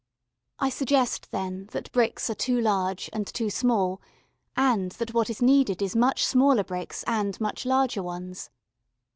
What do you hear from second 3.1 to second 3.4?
and